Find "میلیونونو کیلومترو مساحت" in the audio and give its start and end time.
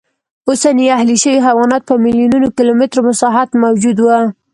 2.03-3.49